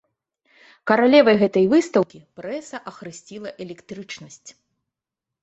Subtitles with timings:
[0.91, 4.49] Каралевай гэтай выстаўкі прэса ахрысціла электрычнасць.